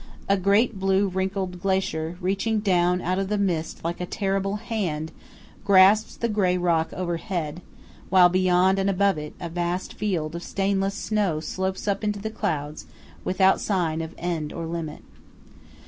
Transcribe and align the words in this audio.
A 0.27 0.35
great 0.35 0.79
blue 0.79 1.07
wrinkled 1.07 1.61
glacier, 1.61 2.17
reaching 2.19 2.59
down 2.59 3.01
out 3.01 3.19
of 3.19 3.29
the 3.29 3.37
mist 3.37 3.81
like 3.83 4.01
a 4.01 4.07
terrible 4.07 4.55
Hand, 4.55 5.11
grasps 5.63 6.15
the 6.17 6.27
grey 6.27 6.57
rock 6.57 6.91
overhead; 6.91 7.61
while 8.09 8.27
beyond 8.27 8.79
and 8.79 8.89
above 8.89 9.19
it, 9.19 9.35
a 9.39 9.47
vast 9.47 9.93
field 9.93 10.33
of 10.35 10.41
stainless 10.41 10.95
snow 10.95 11.39
slopes 11.39 11.87
up 11.87 12.03
into 12.03 12.17
the 12.17 12.31
clouds, 12.31 12.87
without 13.23 13.61
sign 13.61 14.01
of 14.01 14.15
end 14.17 14.51
or 14.51 14.65
limit. 14.65 15.03